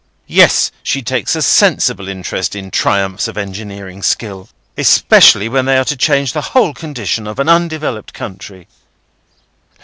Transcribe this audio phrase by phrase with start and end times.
[0.25, 0.71] "Yes.
[0.81, 5.95] She takes a sensible interest in triumphs of engineering skill: especially when they are to
[5.95, 8.67] change the whole condition of an undeveloped country."